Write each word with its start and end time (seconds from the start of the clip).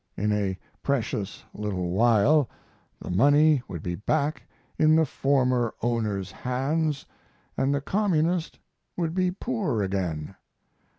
In 0.17 0.31
a 0.31 0.57
precious 0.81 1.45
little 1.53 1.91
while 1.91 2.49
the 2.99 3.11
money 3.11 3.61
would 3.67 3.83
be 3.83 3.93
back 3.93 4.41
in 4.79 4.95
the 4.95 5.05
former 5.05 5.75
owner's 5.83 6.31
hands 6.31 7.05
and 7.55 7.71
the 7.71 7.81
communist 7.81 8.57
would 8.97 9.13
be 9.13 9.29
poor 9.29 9.83
again. 9.83 10.33